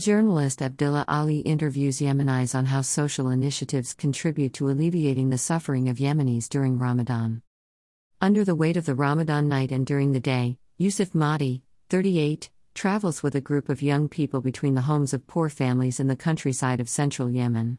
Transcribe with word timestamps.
Journalist 0.00 0.60
Abdullah 0.60 1.04
Ali 1.06 1.38
interviews 1.38 2.00
Yemenis 2.00 2.56
on 2.56 2.66
how 2.66 2.80
social 2.80 3.28
initiatives 3.28 3.94
contribute 3.94 4.52
to 4.54 4.68
alleviating 4.68 5.30
the 5.30 5.38
suffering 5.38 5.88
of 5.88 5.98
Yemenis 5.98 6.48
during 6.48 6.80
Ramadan. 6.80 7.42
Under 8.20 8.44
the 8.44 8.56
weight 8.56 8.76
of 8.76 8.86
the 8.86 8.96
Ramadan 8.96 9.46
night 9.46 9.70
and 9.70 9.86
during 9.86 10.10
the 10.10 10.18
day, 10.18 10.58
Yusuf 10.78 11.14
Mahdi, 11.14 11.62
38, 11.90 12.50
travels 12.74 13.22
with 13.22 13.36
a 13.36 13.40
group 13.40 13.68
of 13.68 13.82
young 13.82 14.08
people 14.08 14.40
between 14.40 14.74
the 14.74 14.80
homes 14.80 15.14
of 15.14 15.28
poor 15.28 15.48
families 15.48 16.00
in 16.00 16.08
the 16.08 16.16
countryside 16.16 16.80
of 16.80 16.88
central 16.88 17.30
Yemen. 17.30 17.78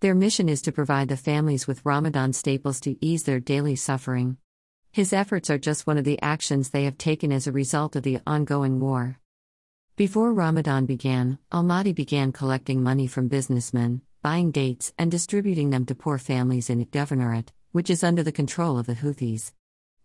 Their 0.00 0.14
mission 0.14 0.48
is 0.48 0.62
to 0.62 0.72
provide 0.72 1.08
the 1.08 1.16
families 1.18 1.66
with 1.66 1.84
Ramadan 1.84 2.32
staples 2.32 2.80
to 2.80 2.96
ease 3.04 3.24
their 3.24 3.38
daily 3.38 3.76
suffering. 3.76 4.38
His 4.92 5.12
efforts 5.12 5.50
are 5.50 5.58
just 5.58 5.86
one 5.86 5.98
of 5.98 6.04
the 6.04 6.22
actions 6.22 6.70
they 6.70 6.84
have 6.84 6.96
taken 6.96 7.30
as 7.30 7.46
a 7.46 7.52
result 7.52 7.96
of 7.96 8.02
the 8.02 8.20
ongoing 8.26 8.80
war. 8.80 9.19
Before 9.96 10.32
Ramadan 10.32 10.86
began, 10.86 11.38
Al 11.52 11.62
Mahdi 11.62 11.92
began 11.92 12.32
collecting 12.32 12.82
money 12.82 13.06
from 13.06 13.28
businessmen, 13.28 14.00
buying 14.22 14.50
dates, 14.50 14.92
and 14.98 15.10
distributing 15.10 15.70
them 15.70 15.84
to 15.86 15.94
poor 15.94 16.18
families 16.18 16.70
in 16.70 16.84
Governorate, 16.86 17.48
which 17.72 17.90
is 17.90 18.02
under 18.02 18.22
the 18.22 18.32
control 18.32 18.78
of 18.78 18.86
the 18.86 18.94
Houthis. 18.94 19.52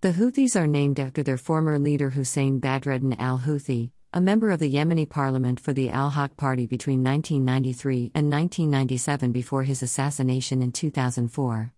The 0.01 0.11
Houthis 0.11 0.59
are 0.59 0.67
named 0.67 0.99
after 0.99 1.23
their 1.23 1.37
former 1.37 1.79
leader 1.79 2.09
Hussein 2.11 2.59
Badreddin 2.59 3.15
al 3.19 3.39
Houthi, 3.39 3.91
a 4.13 4.21
member 4.21 4.51
of 4.51 4.59
the 4.59 4.73
Yemeni 4.73 5.09
parliament 5.09 5.59
for 5.59 5.73
the 5.73 5.89
Al 5.89 6.11
Haq 6.11 6.37
Party 6.37 6.65
between 6.65 7.03
1993 7.03 8.11
and 8.15 8.31
1997 8.31 9.31
before 9.31 9.63
his 9.63 9.83
assassination 9.83 10.61
in 10.61 10.71
2004. 10.71 11.73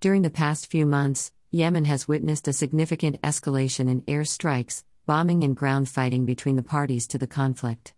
During 0.00 0.22
the 0.22 0.30
past 0.30 0.70
few 0.70 0.84
months, 0.84 1.32
Yemen 1.50 1.84
has 1.86 2.08
witnessed 2.08 2.48
a 2.48 2.52
significant 2.52 3.20
escalation 3.22 3.88
in 3.88 4.02
air 4.08 4.24
strikes, 4.24 4.84
bombing, 5.06 5.44
and 5.44 5.56
ground 5.56 5.88
fighting 5.88 6.24
between 6.24 6.56
the 6.56 6.62
parties 6.62 7.06
to 7.06 7.18
the 7.18 7.26
conflict. 7.26 7.94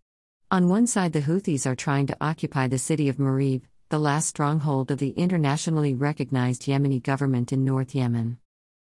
On 0.51 0.69
one 0.69 0.87
side, 0.87 1.12
the 1.12 1.23
Houthis 1.23 1.66
are 1.66 1.74
trying 1.74 2.06
to 2.06 2.16
occupy 2.20 2.69
the 2.69 2.78
city 2.78 3.09
of 3.09 3.16
Marib, 3.16 3.62
the 3.88 3.98
last 3.98 4.28
stronghold 4.28 4.91
of 4.91 4.98
the 4.98 5.11
internationally 5.11 5.95
recognized 5.95 6.62
Yemeni 6.62 7.03
government 7.03 7.53
in 7.53 7.64
North 7.64 7.95
Yemen. 7.95 8.39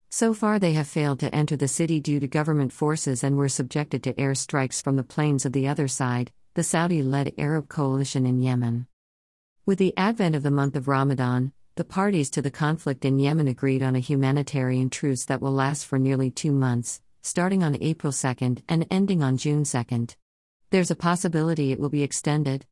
So 0.09 0.33
far, 0.33 0.59
they 0.59 0.73
have 0.73 0.87
failed 0.87 1.19
to 1.21 1.33
enter 1.33 1.55
the 1.55 1.67
city 1.67 1.99
due 1.99 2.19
to 2.19 2.27
government 2.27 2.71
forces 2.71 3.23
and 3.23 3.35
were 3.35 3.49
subjected 3.49 4.03
to 4.03 4.19
air 4.19 4.35
strikes 4.35 4.81
from 4.81 4.95
the 4.95 5.03
planes 5.03 5.45
of 5.45 5.53
the 5.53 5.67
other 5.67 5.87
side, 5.87 6.31
the 6.53 6.63
Saudi 6.63 7.01
led 7.01 7.33
Arab 7.37 7.67
coalition 7.67 8.25
in 8.25 8.41
Yemen. 8.41 8.87
With 9.65 9.79
the 9.79 9.93
advent 9.97 10.35
of 10.35 10.43
the 10.43 10.51
month 10.51 10.75
of 10.75 10.87
Ramadan, 10.87 11.51
the 11.75 11.83
parties 11.83 12.29
to 12.29 12.41
the 12.41 12.51
conflict 12.51 13.03
in 13.05 13.17
Yemen 13.17 13.47
agreed 13.47 13.81
on 13.81 13.95
a 13.95 13.99
humanitarian 13.99 14.91
truce 14.91 15.25
that 15.25 15.41
will 15.41 15.51
last 15.51 15.85
for 15.85 15.97
nearly 15.97 16.29
two 16.29 16.51
months, 16.51 17.01
starting 17.25 17.63
on 17.63 17.77
April 17.79 18.11
2 18.11 18.57
and 18.67 18.85
ending 18.91 19.23
on 19.23 19.37
June 19.37 19.63
2. 19.63 20.07
There's 20.71 20.91
a 20.91 20.95
possibility 20.95 21.71
it 21.71 21.79
will 21.79 21.89
be 21.89 22.03
extended. 22.03 22.65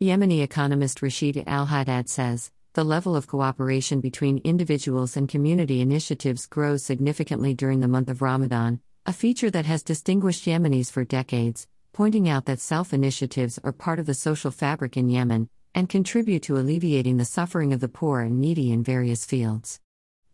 Yemeni 0.00 0.42
economist 0.42 1.00
Rashid 1.00 1.44
Al 1.46 1.66
Haddad 1.66 2.08
says 2.08 2.50
the 2.72 2.82
level 2.82 3.14
of 3.14 3.28
cooperation 3.28 4.00
between 4.00 4.38
individuals 4.38 5.16
and 5.16 5.28
community 5.28 5.80
initiatives 5.80 6.46
grows 6.46 6.84
significantly 6.84 7.54
during 7.54 7.78
the 7.78 7.86
month 7.86 8.08
of 8.08 8.20
Ramadan, 8.20 8.80
a 9.06 9.12
feature 9.12 9.50
that 9.50 9.66
has 9.66 9.84
distinguished 9.84 10.44
Yemenis 10.44 10.90
for 10.90 11.04
decades, 11.04 11.68
pointing 11.92 12.28
out 12.28 12.46
that 12.46 12.58
self 12.58 12.92
initiatives 12.92 13.60
are 13.62 13.72
part 13.72 14.00
of 14.00 14.06
the 14.06 14.14
social 14.14 14.50
fabric 14.50 14.96
in 14.96 15.08
Yemen 15.08 15.48
and 15.72 15.88
contribute 15.88 16.42
to 16.42 16.56
alleviating 16.56 17.16
the 17.16 17.24
suffering 17.24 17.72
of 17.72 17.78
the 17.78 17.88
poor 17.88 18.22
and 18.22 18.40
needy 18.40 18.72
in 18.72 18.82
various 18.82 19.24
fields. 19.24 19.80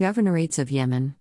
Governorates 0.00 0.58
of 0.58 0.70
Yemen 0.70 1.16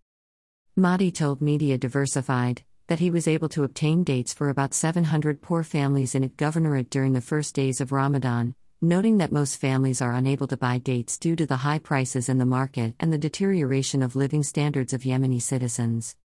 Mahdi 0.75 1.11
told 1.11 1.39
Media 1.39 1.77
Diversified 1.77 2.63
that 2.87 2.97
he 2.97 3.11
was 3.11 3.27
able 3.27 3.47
to 3.49 3.63
obtain 3.63 4.03
dates 4.03 4.33
for 4.33 4.49
about 4.49 4.73
700 4.73 5.39
poor 5.39 5.63
families 5.63 6.15
in 6.15 6.23
it 6.23 6.35
governorate 6.35 6.89
during 6.89 7.13
the 7.13 7.21
first 7.21 7.53
days 7.53 7.79
of 7.79 7.91
Ramadan, 7.91 8.55
noting 8.81 9.19
that 9.19 9.31
most 9.31 9.57
families 9.57 10.01
are 10.01 10.13
unable 10.13 10.47
to 10.47 10.57
buy 10.57 10.79
dates 10.79 11.19
due 11.19 11.35
to 11.35 11.45
the 11.45 11.57
high 11.57 11.77
prices 11.77 12.27
in 12.27 12.39
the 12.39 12.45
market 12.47 12.95
and 12.99 13.13
the 13.13 13.19
deterioration 13.19 14.01
of 14.01 14.15
living 14.15 14.41
standards 14.41 14.93
of 14.93 15.03
Yemeni 15.03 15.39
citizens. 15.39 16.15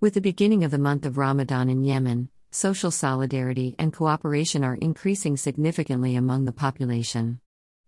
With 0.00 0.14
the 0.14 0.20
beginning 0.20 0.64
of 0.64 0.72
the 0.72 0.78
month 0.78 1.06
of 1.06 1.16
Ramadan 1.16 1.70
in 1.70 1.84
Yemen, 1.84 2.30
social 2.50 2.90
solidarity 2.90 3.76
and 3.78 3.92
cooperation 3.92 4.64
are 4.64 4.74
increasing 4.74 5.36
significantly 5.36 6.16
among 6.16 6.46
the 6.46 6.52
population. 6.52 7.38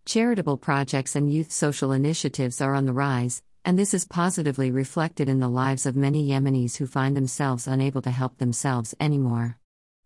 Charitable 0.05 0.59
projects 0.59 1.17
and 1.17 1.33
youth 1.33 1.51
social 1.51 1.91
initiatives 1.91 2.61
are 2.61 2.75
on 2.77 2.87
the 2.87 2.93
rise, 2.93 3.43
and 3.65 3.79
this 3.79 3.93
is 3.93 4.07
positively 4.07 4.71
reflected 4.71 5.29
in 5.29 5.39
the 5.39 5.49
lives 5.49 5.87
of 5.87 5.95
many 5.95 6.29
Yemenis 6.29 6.77
who 6.77 6.87
find 6.87 7.17
themselves 7.17 7.67
unable 7.67 8.03
to 8.03 8.11
help 8.11 8.39
themselves 8.39 8.95
anymore. 8.99 9.59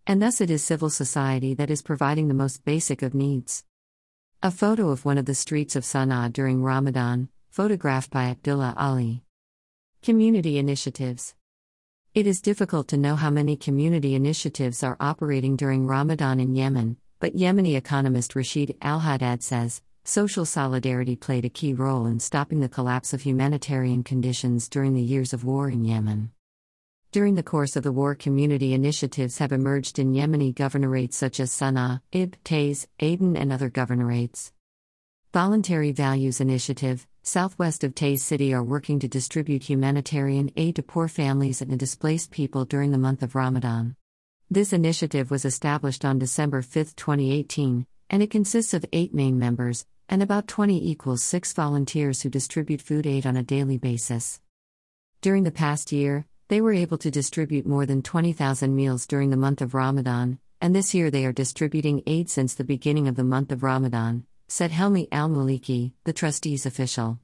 And 0.07 0.21
thus 0.21 0.41
it 0.41 0.51
is 0.51 0.65
civil 0.65 0.91
society 0.91 1.55
that 1.55 1.71
is 1.71 1.81
providing 1.81 2.29
the 2.29 2.35
most 2.35 2.65
basic 2.65 3.03
of 3.03 3.15
needs. 3.15 3.65
A 4.43 4.51
photo 4.51 4.91
of 4.91 5.05
one 5.05 5.19
of 5.19 5.25
the 5.25 5.35
streets 5.35 5.77
of 5.77 5.85
Sana'a 5.85 6.33
during 6.33 6.63
Ramadan, 6.63 7.29
photographed 7.49 8.11
by 8.11 8.25
Abdullah 8.25 8.75
Ali. 8.77 9.23
Community 10.03 10.59
initiatives. 10.59 11.35
It 12.15 12.27
is 12.27 12.41
difficult 12.43 12.89
to 12.89 12.97
know 12.97 13.17
how 13.17 13.31
many 13.31 13.57
community 13.57 14.15
initiatives 14.15 14.83
are 14.83 14.97
operating 15.01 15.57
during 15.57 15.87
Ramadan 15.87 16.41
in 16.41 16.55
Yemen, 16.55 16.97
but 17.21 17.35
Yemeni 17.35 17.77
economist 17.77 18.37
Rashid 18.37 18.77
Al 18.83 19.01
Haddad 19.01 19.43
says 19.43 19.81
social 20.05 20.45
solidarity 20.45 21.17
played 21.17 21.47
a 21.47 21.49
key 21.49 21.73
role 21.73 22.05
in 22.05 22.21
stopping 22.21 22.61
the 22.61 22.69
collapse 22.69 23.15
of 23.15 23.23
humanitarian 23.23 24.05
conditions 24.05 24.69
during 24.69 24.95
the 24.95 25.03
years 25.03 25.33
of 25.33 25.45
war 25.45 25.71
in 25.71 25.83
Yemen. 25.85 26.31
During 27.11 27.37
the 27.37 27.43
course 27.43 27.75
of 27.75 27.85
the 27.85 27.93
war, 27.93 28.15
community 28.15 28.75
initiatives 28.75 29.39
have 29.39 29.51
emerged 29.51 29.99
in 29.99 30.13
Yemeni 30.13 30.53
governorates 30.55 31.15
such 31.15 31.41
as 31.41 31.51
Sana'a, 31.51 32.03
Ib, 32.13 32.37
Taiz, 32.45 32.87
Aden, 33.01 33.35
and 33.37 33.51
other 33.51 33.71
governorates. 33.71 34.53
Voluntary 35.33 35.91
Values 35.91 36.41
Initiative, 36.41 37.07
southwest 37.23 37.83
of 37.83 37.95
Taiz 37.95 38.19
City, 38.19 38.53
are 38.53 38.63
working 38.63 38.99
to 38.99 39.09
distribute 39.09 39.63
humanitarian 39.63 40.51
aid 40.57 40.77
to 40.77 40.83
poor 40.83 41.09
families 41.09 41.63
and 41.63 41.79
displaced 41.79 42.31
people 42.31 42.67
during 42.67 42.91
the 42.91 42.99
month 42.99 43.23
of 43.23 43.35
Ramadan. 43.35 43.97
This 44.51 44.75
initiative 44.75 45.31
was 45.31 45.47
established 45.47 46.05
on 46.05 46.19
December 46.19 46.61
5, 46.61 46.95
2018, 46.95 47.87
and 48.11 48.23
it 48.23 48.31
consists 48.31 48.75
of 48.75 48.85
eight 48.93 49.15
main 49.15 49.39
members, 49.39 49.87
and 50.09 50.23
about 50.23 50.49
20 50.49 50.91
equals 50.91 51.23
six 51.23 51.53
volunteers 51.53 52.23
who 52.23 52.29
distribute 52.29 52.81
food 52.81 53.07
aid 53.07 53.27
on 53.27 53.37
a 53.37 53.43
daily 53.43 53.79
basis. 53.79 54.41
During 55.21 55.45
the 55.45 55.51
past 55.51 55.93
year, 55.93 56.27
they 56.49 56.61
were 56.61 56.73
able 56.73 56.99
to 56.99 57.11
distribute 57.11 57.67
more 57.67 57.87
than 57.87 58.03
20,000 58.03 58.75
meals 58.75 59.07
during 59.07 59.31
the 59.31 59.37
month 59.37 59.63
of 59.63 59.75
Ramadan, 59.75 60.39
and 60.61 60.75
this 60.75 60.95
year 60.95 61.11
they 61.11 61.25
are 61.25 61.33
distributing 61.33 62.03
aid 62.07 62.29
since 62.29 62.55
the 62.55 62.65
beginning 62.65 63.09
of 63.09 63.17
the 63.17 63.25
month 63.25 63.51
of 63.51 63.63
Ramadan, 63.63 64.27
said 64.49 64.71
Helmi 64.71 65.09
Al 65.11 65.29
Maliki, 65.29 65.93
the 66.05 66.13
trustees 66.13 66.67
official. 66.67 67.19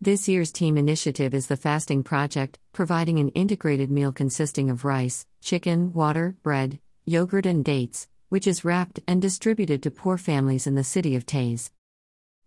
This 0.00 0.26
year's 0.26 0.50
team 0.50 0.76
initiative 0.76 1.32
is 1.32 1.46
the 1.46 1.56
Fasting 1.56 2.02
Project, 2.02 2.58
providing 2.72 3.20
an 3.20 3.28
integrated 3.30 3.90
meal 3.90 4.10
consisting 4.10 4.68
of 4.68 4.84
rice, 4.84 5.26
chicken, 5.40 5.92
water, 5.92 6.36
bread, 6.42 6.80
yogurt, 7.04 7.46
and 7.46 7.64
dates, 7.64 8.08
which 8.28 8.48
is 8.48 8.64
wrapped 8.64 8.98
and 9.06 9.22
distributed 9.22 9.82
to 9.82 9.90
poor 9.92 10.18
families 10.18 10.66
in 10.66 10.74
the 10.74 10.82
city 10.82 11.14
of 11.14 11.24
Taiz. 11.24 11.70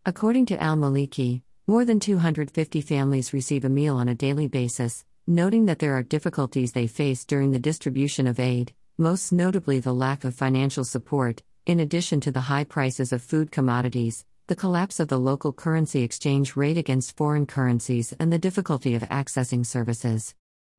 According 0.08 0.46
to 0.48 0.62
Al 0.62 0.78
Maliki, 0.78 1.42
more 1.66 1.84
than 1.84 2.00
250 2.00 2.80
families 2.82 3.34
receive 3.34 3.66
a 3.66 3.70
meal 3.70 3.98
on 3.98 4.08
a 4.08 4.14
daily 4.14 4.48
basis, 4.48 5.04
noting 5.26 5.66
that 5.66 5.80
there 5.80 5.98
are 5.98 6.04
difficulties 6.04 6.74
they 6.74 6.86
face 6.86 7.26
during 7.26 7.50
the 7.50 7.58
distribution 7.58 8.28
of 8.28 8.40
aid, 8.40 8.72
most 9.00 9.32
notably 9.32 9.80
the 9.80 9.96
lack 9.96 10.24
of 10.24 10.36
financial 10.36 10.84
support, 10.84 11.42
in 11.66 11.80
addition 11.80 12.22
to 12.22 12.32
the 12.32 12.42
high 12.42 12.64
prices 12.64 13.12
of 13.12 13.24
food 13.24 13.52
commodities, 13.52 14.26
the 14.46 14.56
collapse 14.56 15.00
of 15.00 15.08
the 15.08 15.18
local 15.18 15.52
currency 15.52 16.04
exchange 16.04 16.56
rate 16.56 16.78
against 16.78 17.18
foreign 17.18 17.48
currencies, 17.48 18.14
and 18.20 18.32
the 18.32 18.38
difficulty 18.38 18.94
of 18.94 19.02
accessing 19.10 19.66
services. 19.66 20.36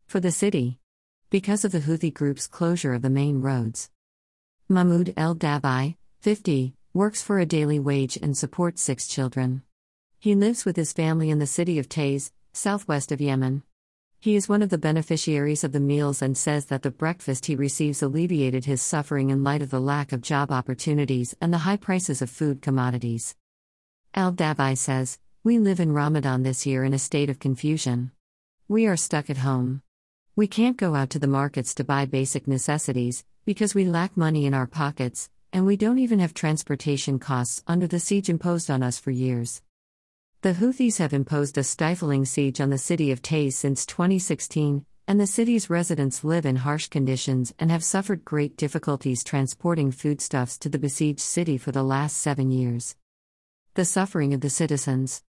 For 0.06 0.20
the 0.20 0.30
city, 0.30 0.78
because 1.30 1.64
of 1.64 1.72
the 1.72 1.80
Houthi 1.80 2.14
group's 2.14 2.46
closure 2.46 2.94
of 2.94 3.02
the 3.02 3.10
main 3.10 3.42
roads. 3.42 3.90
Mahmoud 4.68 5.14
El 5.16 5.34
Dabai, 5.34 5.96
50, 6.20 6.75
works 6.96 7.20
for 7.20 7.38
a 7.38 7.44
daily 7.44 7.78
wage 7.78 8.16
and 8.16 8.34
supports 8.34 8.80
six 8.80 9.06
children. 9.06 9.60
He 10.18 10.34
lives 10.34 10.64
with 10.64 10.76
his 10.76 10.94
family 10.94 11.28
in 11.28 11.38
the 11.38 11.46
city 11.46 11.78
of 11.78 11.90
Taiz, 11.90 12.32
southwest 12.54 13.12
of 13.12 13.20
Yemen. 13.20 13.62
He 14.18 14.34
is 14.34 14.48
one 14.48 14.62
of 14.62 14.70
the 14.70 14.78
beneficiaries 14.78 15.62
of 15.62 15.72
the 15.72 15.78
meals 15.78 16.22
and 16.22 16.38
says 16.38 16.64
that 16.66 16.80
the 16.80 16.90
breakfast 16.90 17.44
he 17.44 17.54
receives 17.54 18.02
alleviated 18.02 18.64
his 18.64 18.80
suffering 18.80 19.28
in 19.28 19.44
light 19.44 19.60
of 19.60 19.68
the 19.68 19.78
lack 19.78 20.10
of 20.10 20.22
job 20.22 20.50
opportunities 20.50 21.36
and 21.38 21.52
the 21.52 21.58
high 21.58 21.76
prices 21.76 22.22
of 22.22 22.30
food 22.30 22.62
commodities. 22.62 23.36
Al 24.14 24.32
Dabai 24.32 24.74
says, 24.74 25.18
We 25.44 25.58
live 25.58 25.80
in 25.80 25.92
Ramadan 25.92 26.44
this 26.44 26.64
year 26.64 26.82
in 26.82 26.94
a 26.94 26.98
state 26.98 27.28
of 27.28 27.38
confusion. 27.38 28.10
We 28.68 28.86
are 28.86 28.96
stuck 28.96 29.28
at 29.28 29.36
home. 29.36 29.82
We 30.34 30.46
can't 30.46 30.78
go 30.78 30.94
out 30.94 31.10
to 31.10 31.18
the 31.18 31.26
markets 31.26 31.74
to 31.74 31.84
buy 31.84 32.06
basic 32.06 32.48
necessities 32.48 33.22
because 33.44 33.74
we 33.74 33.84
lack 33.84 34.16
money 34.16 34.46
in 34.46 34.54
our 34.54 34.66
pockets, 34.66 35.28
and 35.52 35.66
we 35.66 35.76
don't 35.76 35.98
even 35.98 36.18
have 36.18 36.34
transportation 36.34 37.18
costs 37.18 37.62
under 37.66 37.86
the 37.86 38.00
siege 38.00 38.28
imposed 38.28 38.70
on 38.70 38.82
us 38.82 38.98
for 38.98 39.10
years. 39.10 39.62
The 40.42 40.52
Houthis 40.54 40.98
have 40.98 41.12
imposed 41.12 41.58
a 41.58 41.64
stifling 41.64 42.24
siege 42.24 42.60
on 42.60 42.70
the 42.70 42.78
city 42.78 43.10
of 43.10 43.22
Taiz 43.22 43.54
since 43.54 43.84
2016, 43.86 44.84
and 45.08 45.20
the 45.20 45.26
city's 45.26 45.70
residents 45.70 46.24
live 46.24 46.44
in 46.44 46.56
harsh 46.56 46.88
conditions 46.88 47.54
and 47.58 47.70
have 47.70 47.84
suffered 47.84 48.24
great 48.24 48.56
difficulties 48.56 49.24
transporting 49.24 49.90
foodstuffs 49.90 50.58
to 50.58 50.68
the 50.68 50.78
besieged 50.78 51.20
city 51.20 51.56
for 51.58 51.72
the 51.72 51.82
last 51.82 52.16
seven 52.16 52.50
years. 52.50 52.96
The 53.74 53.84
suffering 53.84 54.34
of 54.34 54.40
the 54.40 54.50
citizens. 54.50 55.22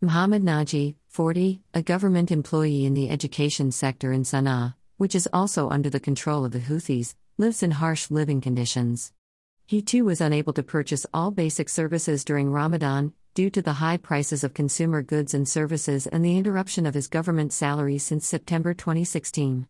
Muhammad 0.00 0.42
Naji, 0.42 0.96
40, 1.08 1.62
a 1.72 1.82
government 1.82 2.30
employee 2.30 2.84
in 2.84 2.94
the 2.94 3.08
education 3.08 3.72
sector 3.72 4.12
in 4.12 4.22
Sana'a, 4.22 4.74
which 4.96 5.14
is 5.14 5.28
also 5.32 5.70
under 5.70 5.88
the 5.88 6.00
control 6.00 6.44
of 6.44 6.52
the 6.52 6.58
Houthis, 6.58 7.14
lives 7.38 7.62
in 7.62 7.72
harsh 7.72 8.10
living 8.10 8.40
conditions. 8.40 9.12
He 9.68 9.82
too 9.82 10.04
was 10.04 10.20
unable 10.20 10.52
to 10.52 10.62
purchase 10.62 11.06
all 11.12 11.32
basic 11.32 11.68
services 11.68 12.24
during 12.24 12.52
Ramadan, 12.52 13.12
due 13.34 13.50
to 13.50 13.60
the 13.60 13.72
high 13.72 13.96
prices 13.96 14.44
of 14.44 14.54
consumer 14.54 15.02
goods 15.02 15.34
and 15.34 15.48
services 15.48 16.06
and 16.06 16.24
the 16.24 16.38
interruption 16.38 16.86
of 16.86 16.94
his 16.94 17.08
government 17.08 17.52
salary 17.52 17.98
since 17.98 18.28
September 18.28 18.74
2016. 18.74 19.66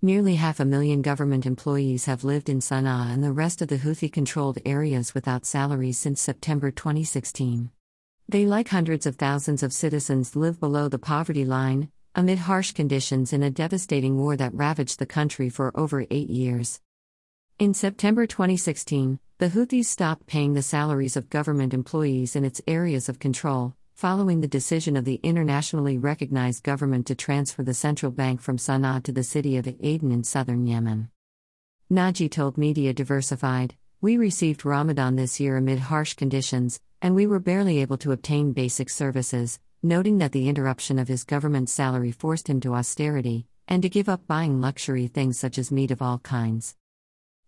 Nearly 0.00 0.36
half 0.36 0.58
a 0.58 0.64
million 0.64 1.02
government 1.02 1.44
employees 1.44 2.06
have 2.06 2.24
lived 2.24 2.48
in 2.48 2.60
Sana'a 2.60 3.12
and 3.12 3.22
the 3.22 3.30
rest 3.30 3.60
of 3.60 3.68
the 3.68 3.76
Houthi 3.76 4.10
controlled 4.10 4.56
areas 4.64 5.12
without 5.12 5.44
salaries 5.44 5.98
since 5.98 6.22
September 6.22 6.70
2016. 6.70 7.70
They, 8.26 8.46
like 8.46 8.68
hundreds 8.68 9.04
of 9.04 9.16
thousands 9.16 9.62
of 9.62 9.74
citizens, 9.74 10.34
live 10.34 10.58
below 10.58 10.88
the 10.88 10.98
poverty 10.98 11.44
line, 11.44 11.90
amid 12.14 12.38
harsh 12.38 12.72
conditions 12.72 13.34
in 13.34 13.42
a 13.42 13.50
devastating 13.50 14.16
war 14.16 14.34
that 14.38 14.54
ravaged 14.54 14.98
the 14.98 15.04
country 15.04 15.50
for 15.50 15.78
over 15.78 16.06
eight 16.10 16.30
years. 16.30 16.80
In 17.60 17.74
September 17.74 18.26
2016, 18.26 19.18
the 19.36 19.48
Houthis 19.50 19.84
stopped 19.84 20.26
paying 20.26 20.54
the 20.54 20.62
salaries 20.62 21.14
of 21.14 21.28
government 21.28 21.74
employees 21.74 22.34
in 22.34 22.42
its 22.42 22.62
areas 22.66 23.06
of 23.10 23.18
control, 23.18 23.74
following 23.92 24.40
the 24.40 24.48
decision 24.48 24.96
of 24.96 25.04
the 25.04 25.20
internationally 25.22 25.98
recognized 25.98 26.62
government 26.62 27.06
to 27.08 27.14
transfer 27.14 27.62
the 27.62 27.74
central 27.74 28.12
bank 28.12 28.40
from 28.40 28.56
Sana'a 28.56 29.02
to 29.02 29.12
the 29.12 29.22
city 29.22 29.58
of 29.58 29.68
Aden 29.68 30.10
in 30.10 30.24
southern 30.24 30.66
Yemen. 30.66 31.10
Naji 31.92 32.30
told 32.30 32.56
Media 32.56 32.94
Diversified, 32.94 33.74
We 34.00 34.16
received 34.16 34.64
Ramadan 34.64 35.16
this 35.16 35.38
year 35.38 35.58
amid 35.58 35.80
harsh 35.80 36.14
conditions, 36.14 36.80
and 37.02 37.14
we 37.14 37.26
were 37.26 37.40
barely 37.40 37.82
able 37.82 37.98
to 37.98 38.12
obtain 38.12 38.54
basic 38.54 38.88
services, 38.88 39.60
noting 39.82 40.16
that 40.16 40.32
the 40.32 40.48
interruption 40.48 40.98
of 40.98 41.08
his 41.08 41.24
government 41.24 41.68
salary 41.68 42.10
forced 42.10 42.48
him 42.48 42.60
to 42.60 42.74
austerity, 42.74 43.48
and 43.68 43.82
to 43.82 43.90
give 43.90 44.08
up 44.08 44.26
buying 44.26 44.62
luxury 44.62 45.08
things 45.08 45.38
such 45.38 45.58
as 45.58 45.70
meat 45.70 45.90
of 45.90 46.00
all 46.00 46.20
kinds. 46.20 46.74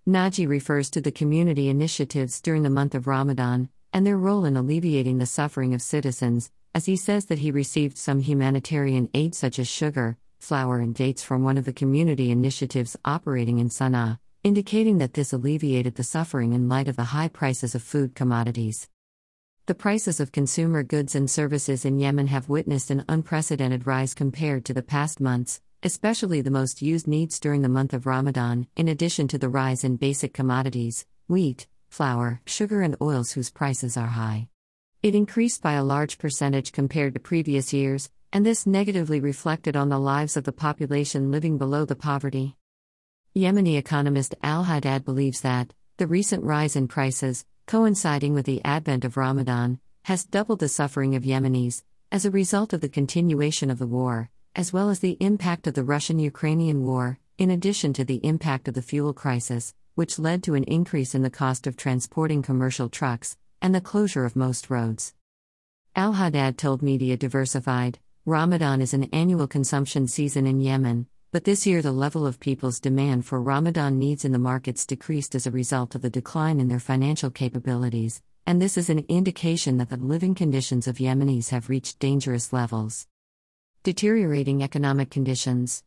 Naji 0.07 0.49
refers 0.49 0.91
to 0.91 1.01
the 1.01 1.13
community 1.13 1.69
initiatives 1.69 2.41
during 2.41 2.65
the 2.65 2.71
month 2.71 2.93
of 2.97 3.07
Ramadan 3.07 3.69
and 3.93 4.05
their 4.05 4.19
role 4.19 4.45
in 4.45 4.57
alleviating 4.57 5.19
the 5.19 5.27
suffering 5.27 5.75
of 5.75 5.81
citizens, 5.81 6.51
as 6.75 6.87
he 6.87 6.97
says 6.97 7.27
that 7.27 7.39
he 7.39 7.53
received 7.53 7.97
some 7.97 8.19
humanitarian 8.19 9.09
aid 9.15 9.33
such 9.33 9.61
as 9.61 9.69
sugar, 9.69 10.17
flour, 10.41 10.81
and 10.81 10.93
dates 10.93 11.23
from 11.23 11.45
one 11.45 11.57
of 11.57 11.67
the 11.67 11.73
community 11.73 12.33
initiatives 12.33 12.97
operating 13.05 13.61
in 13.61 13.69
Sana'a, 13.69 14.19
indicating 14.43 14.99
that 14.99 15.15
this 15.15 15.33
alleviated 15.33 15.95
the 15.95 16.03
suffering 16.03 16.53
in 16.53 16.69
light 16.69 16.89
of 16.89 16.97
the 16.97 17.15
high 17.15 17.29
prices 17.29 17.77
of 17.77 17.83
food 17.85 18.17
commodities. 18.17 18.89
The 19.67 19.75
prices 19.77 20.19
of 20.19 20.33
consumer 20.33 20.83
goods 20.83 21.15
and 21.15 21.31
services 21.31 21.85
in 21.85 22.01
Yemen 22.01 22.27
have 22.27 22.49
witnessed 22.49 22.91
an 22.91 23.05
unprecedented 23.09 23.87
rise 23.87 24.15
compared 24.15 24.65
to 24.65 24.75
the 24.75 24.83
past 24.83 25.21
months, 25.21 25.61
especially 25.83 26.41
the 26.41 26.51
most 26.51 26.81
used 26.81 27.09
needs 27.09 27.41
during 27.41 27.63
the 27.63 27.69
month 27.69 27.93
of 27.93 28.07
Ramadan, 28.07 28.67
in 28.77 28.89
addition 28.89 29.27
to 29.29 29.39
the 29.39 29.49
rise 29.49 29.85
in 29.85 29.97
basic 29.97 30.33
commodities 30.33 31.07
wheat, 31.27 31.67
flour, 31.89 32.41
sugar, 32.47 32.83
and 32.83 32.97
oils 33.01 33.33
whose 33.33 33.51
prices 33.51 33.97
are 33.97 34.09
high. 34.09 34.49
It 35.03 35.15
increased 35.15 35.63
by 35.63 35.73
a 35.73 35.85
large 35.85 36.19
percentage 36.19 36.73
compared 36.73 37.15
to 37.15 37.21
previous 37.21 37.73
years, 37.73 38.11
and 38.33 38.47
this 38.47 38.67
negatively 38.67 39.21
reflected 39.21 39.77
on 39.77 39.89
the 39.89 39.99
lives 39.99 40.37
of 40.37 40.45
the 40.45 40.53
population 40.53 41.31
living 41.31 41.59
below 41.59 41.85
the 41.85 41.97
poverty. 41.97 42.57
Yemeni 43.35 43.77
economist 43.77 44.35
Al 44.43 44.65
Haddad 44.65 45.05
believes 45.05 45.41
that 45.41 45.73
the 45.97 46.07
recent 46.07 46.45
rise 46.45 46.77
in 46.77 46.87
prices, 46.87 47.45
coinciding 47.67 48.35
with 48.35 48.47
the 48.47 48.65
advent 48.65 49.05
of 49.05 49.17
Ramadan, 49.17 49.81
has 50.05 50.25
doubled 50.25 50.61
the 50.61 50.69
suffering 50.69 51.15
of 51.15 51.25
Yemenis 51.25 51.83
as 52.11 52.25
a 52.25 52.31
result 52.31 52.73
of 52.73 52.81
the 52.81 52.89
continuation 52.89 53.71
of 53.71 53.79
the 53.79 53.87
war, 53.87 54.31
as 54.55 54.73
well 54.73 54.91
as 54.91 54.99
the 54.99 55.17
impact 55.21 55.67
of 55.67 55.75
the 55.75 55.83
Russian 55.83 56.19
Ukrainian 56.19 56.85
war, 56.85 57.19
in 57.39 57.51
addition 57.51 57.93
to 57.95 58.05
the 58.05 58.25
impact 58.25 58.69
of 58.69 58.75
the 58.75 58.83
fuel 58.83 59.15
crisis, 59.15 59.75
which 59.95 60.19
led 60.19 60.43
to 60.43 60.55
an 60.55 60.65
increase 60.65 61.15
in 61.15 61.23
the 61.23 61.31
cost 61.31 61.67
of 61.67 61.77
transporting 61.77 62.43
commercial 62.43 62.89
trucks, 62.89 63.37
and 63.63 63.75
the 63.75 63.81
closure 63.81 64.25
of 64.25 64.37
most 64.37 64.69
roads. 64.69 65.15
Al 65.97 66.13
Haddad 66.13 66.59
told 66.59 66.83
Media 66.83 67.17
Diversified 67.17 67.99
Ramadan 68.27 68.81
is 68.81 68.95
an 68.95 69.05
annual 69.05 69.47
consumption 69.47 70.07
season 70.07 70.47
in 70.47 70.61
Yemen, 70.61 71.07
but 71.33 71.45
this 71.45 71.67
year 71.67 71.81
the 71.81 71.91
level 71.91 72.27
of 72.27 72.39
people's 72.39 72.79
demand 72.79 73.25
for 73.25 73.41
Ramadan 73.41 73.99
needs 73.99 74.25
in 74.25 74.33
the 74.33 74.39
markets 74.39 74.85
decreased 74.85 75.35
as 75.35 75.47
a 75.47 75.51
result 75.51 75.95
of 75.95 76.03
the 76.03 76.11
decline 76.11 76.61
in 76.61 76.69
their 76.69 76.79
financial 76.79 77.31
capabilities, 77.31 78.21
and 78.47 78.61
this 78.61 78.77
is 78.77 78.91
an 78.91 79.05
indication 79.09 79.79
that 79.79 79.89
the 79.89 79.97
living 79.97 80.35
conditions 80.35 80.87
of 80.87 80.99
Yemenis 80.99 81.49
have 81.49 81.71
reached 81.71 81.99
dangerous 81.99 82.53
levels. 82.53 83.07
Deteriorating 83.85 84.63
economic 84.63 85.11
conditions. 85.11 85.83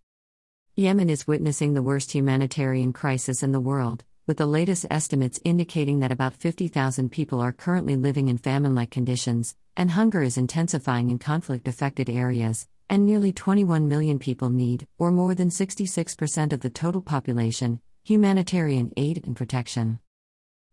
Yemen 0.76 1.10
is 1.10 1.28
witnessing 1.28 1.74
the 1.74 1.82
worst 1.82 2.12
humanitarian 2.12 2.92
crisis 2.92 3.42
in 3.42 3.54
the 3.54 3.62
world, 3.62 4.04
with 4.28 4.36
the 4.36 4.46
latest 4.46 4.86
estimates 4.92 5.40
indicating 5.46 6.02
that 6.02 6.12
about 6.12 6.34
50,000 6.34 7.10
people 7.10 7.40
are 7.40 7.54
currently 7.54 7.96
living 7.96 8.28
in 8.28 8.38
famine 8.38 8.76
like 8.76 8.92
conditions, 8.92 9.56
and 9.78 9.92
hunger 9.92 10.22
is 10.22 10.38
intensifying 10.38 11.10
in 11.10 11.20
conflict 11.20 11.70
affected 11.70 12.10
areas, 12.10 12.68
and 12.90 13.06
nearly 13.06 13.32
21 13.32 13.88
million 13.88 14.20
people 14.20 14.50
need, 14.50 14.88
or 14.98 15.10
more 15.10 15.34
than 15.34 15.48
66% 15.48 16.52
of 16.52 16.60
the 16.60 16.70
total 16.70 17.02
population, 17.02 17.80
humanitarian 18.04 18.92
aid 18.98 19.24
and 19.26 19.38
protection. 19.38 20.00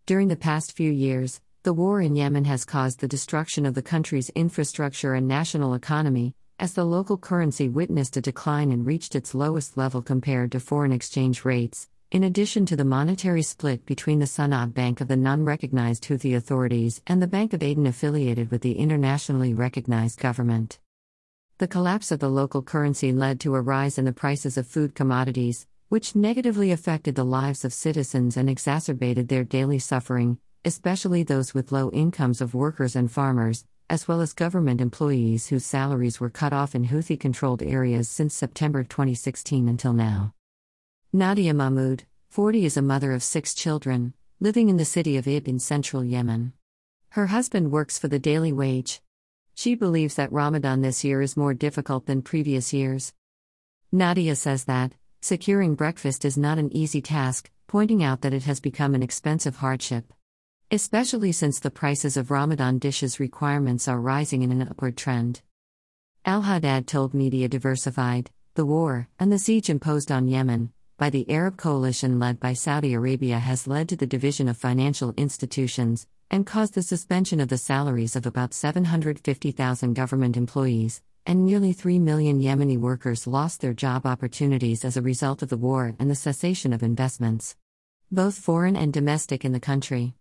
During 0.07 0.27
the 0.27 0.35
past 0.35 0.73
few 0.73 0.91
years, 0.91 1.41
the 1.63 1.73
war 1.73 2.01
in 2.01 2.17
Yemen 2.17 2.47
has 2.47 2.65
caused 2.65 2.99
the 2.99 3.07
destruction 3.07 3.65
of 3.65 3.75
the 3.75 3.83
country's 3.83 4.31
infrastructure 4.31 5.15
and 5.15 5.29
national 5.29 5.75
economy, 5.75 6.35
as 6.59 6.75
the 6.75 6.85
local 6.85 7.17
currency 7.17 7.69
witnessed 7.69 8.17
a 8.17 8.21
decline 8.21 8.71
and 8.71 8.87
reached 8.87 9.15
its 9.15 9.35
lowest 9.35 9.77
level 9.77 10.03
compared 10.03 10.53
to 10.53 10.61
foreign 10.61 10.93
exchange 10.93 11.45
rates, 11.45 11.89
in 12.11 12.25
addition 12.25 12.67
to 12.67 12.77
the 12.77 12.85
monetary 12.85 13.43
split 13.43 13.87
between 13.87 14.19
the 14.19 14.27
Sana'a 14.27 14.73
Bank 14.73 15.01
of 15.01 15.09
the 15.09 15.17
non 15.17 15.45
recognized 15.45 16.05
Houthi 16.05 16.37
authorities 16.37 17.01
and 17.07 17.23
the 17.23 17.27
Bank 17.27 17.53
of 17.53 17.63
Aden 17.63 17.87
affiliated 17.87 18.51
with 18.51 18.61
the 18.61 18.79
internationally 18.79 19.55
recognized 19.55 20.21
government. 20.21 20.79
The 21.59 21.69
collapse 21.69 22.11
of 22.11 22.19
the 22.19 22.29
local 22.29 22.63
currency 22.63 23.13
led 23.13 23.41
to 23.41 23.55
a 23.55 23.61
rise 23.61 23.97
in 23.97 24.05
the 24.05 24.13
prices 24.13 24.59
of 24.59 24.67
food 24.67 24.95
commodities, 24.95 25.67
which 25.89 26.15
negatively 26.15 26.71
affected 26.71 27.15
the 27.15 27.25
lives 27.25 27.65
of 27.65 27.73
citizens 27.73 28.37
and 28.37 28.51
exacerbated 28.51 29.29
their 29.29 29.45
daily 29.45 29.79
suffering, 29.79 30.39
especially 30.65 31.23
those 31.23 31.55
with 31.55 31.73
low 31.73 31.91
incomes 31.93 32.41
of 32.41 32.55
workers 32.55 32.94
and 32.97 33.11
farmers, 33.11 33.65
as 33.91 34.08
well 34.08 34.20
as 34.20 34.32
government 34.32 34.81
employees 34.81 35.48
whose 35.48 35.65
salaries 35.67 36.20
were 36.20 36.31
cut 36.31 36.53
off 36.53 36.74
in 36.74 36.86
Houthi 36.86 37.19
controlled 37.19 37.62
areas 37.62 38.08
since 38.08 38.34
September 38.34 38.84
2016 38.84 39.69
until 39.69 39.93
now. 39.93 40.34
Nadia 41.12 41.53
Mahmoud, 41.53 42.05
40, 42.31 42.65
is 42.65 42.77
a 42.77 42.82
mother 42.82 43.12
of 43.12 43.22
six 43.22 43.55
children, 43.55 44.15
living 44.41 44.69
in 44.69 44.77
the 44.77 44.84
city 44.84 45.17
of 45.17 45.29
Ib 45.29 45.48
in 45.48 45.58
central 45.58 46.05
Yemen. 46.05 46.53
Her 47.10 47.27
husband 47.27 47.70
works 47.70 47.98
for 47.98 48.08
the 48.08 48.19
daily 48.19 48.53
wage. 48.53 49.03
She 49.55 49.74
believes 49.74 50.15
that 50.15 50.32
Ramadan 50.32 50.81
this 50.81 51.05
year 51.05 51.20
is 51.20 51.36
more 51.36 51.53
difficult 51.53 52.06
than 52.06 52.22
previous 52.22 52.72
years. 52.72 53.12
Nadia 53.91 54.36
says 54.36 54.65
that, 54.65 54.93
securing 55.20 55.74
breakfast 55.74 56.24
is 56.24 56.39
not 56.39 56.58
an 56.58 56.74
easy 56.74 57.03
task, 57.03 57.51
pointing 57.67 58.03
out 58.03 58.22
that 58.22 58.32
it 58.32 58.44
has 58.44 58.60
become 58.60 58.94
an 58.94 59.03
expensive 59.03 59.56
hardship 59.56 60.12
especially 60.72 61.32
since 61.32 61.60
the 61.60 61.70
prices 61.70 62.17
of 62.17 62.31
Ramadan 62.31 62.79
dishes 62.79 63.20
requirements 63.20 63.86
are 63.86 64.00
rising 64.00 64.41
in 64.41 64.50
an 64.50 64.62
upward 64.62 64.96
trend. 64.96 65.43
Al 66.24 66.41
Haddad 66.41 66.86
told 66.86 67.12
Media 67.12 67.46
Diversified 67.46 68.31
the 68.55 68.64
war 68.64 69.06
and 69.19 69.31
the 69.31 69.38
siege 69.38 69.69
imposed 69.69 70.10
on 70.10 70.29
Yemen 70.29 70.72
by 70.96 71.10
the 71.10 71.29
Arab 71.31 71.58
coalition 71.58 72.19
led 72.19 72.41
by 72.41 72.55
Saudi 72.55 72.94
Arabia 72.94 73.38
has 73.38 73.67
led 73.67 73.86
to 73.91 73.96
the 73.96 74.06
division 74.06 74.48
of 74.48 74.56
financial 74.56 75.12
institutions 75.19 76.06
and 76.31 76.46
caused 76.46 76.72
the 76.72 76.82
suspension 76.82 77.38
of 77.38 77.48
the 77.48 77.58
salaries 77.58 78.17
of 78.17 78.24
about 78.24 78.55
750,000 78.55 79.93
government 79.93 80.38
employees, 80.38 81.02
and 81.26 81.44
nearly 81.44 81.74
3 81.74 81.98
million 81.98 82.41
Yemeni 82.41 82.79
workers 82.79 83.26
lost 83.26 83.60
their 83.60 83.74
job 83.74 84.06
opportunities 84.06 84.86
as 84.86 84.96
a 84.96 85.02
result 85.02 85.43
of 85.43 85.50
the 85.50 85.58
war 85.58 85.94
and 85.98 86.10
the 86.10 86.14
cessation 86.14 86.72
of 86.72 86.82
investments, 86.82 87.56
both 88.10 88.38
foreign 88.38 88.74
and 88.74 88.91
domestic, 88.94 89.44
in 89.44 89.52
the 89.52 89.60
country. 89.60 90.14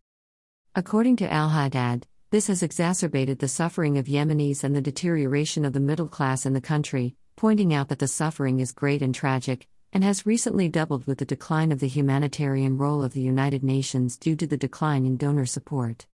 According 0.74 1.18
to 1.18 1.30
Al 1.30 1.50
Haddad, 1.50 2.08
this 2.30 2.48
has 2.48 2.64
exacerbated 2.64 3.40
the 3.40 3.50
suffering 3.50 3.98
of 3.98 4.06
Yemenis 4.06 4.64
and 4.64 4.74
the 4.74 4.80
deterioration 4.80 5.66
of 5.66 5.74
the 5.74 5.82
middle 5.82 6.08
class 6.08 6.46
in 6.46 6.54
the 6.54 6.62
country, 6.62 7.14
pointing 7.36 7.74
out 7.74 7.90
that 7.90 8.00
the 8.00 8.08
suffering 8.08 8.62
is 8.62 8.72
great 8.72 9.02
and 9.02 9.14
tragic, 9.14 9.68
and 9.92 10.02
has 10.02 10.26
recently 10.26 10.70
doubled 10.70 11.06
with 11.06 11.18
the 11.18 11.26
decline 11.26 11.74
of 11.74 11.82
the 11.82 11.90
humanitarian 11.90 12.78
role 12.78 13.04
of 13.04 13.12
the 13.12 13.20
United 13.20 13.66
Nations 13.66 14.16
due 14.16 14.38
to 14.38 14.48
the 14.48 14.56
decline 14.56 15.06
in 15.06 15.18
donor 15.18 15.46
support. 15.46 16.06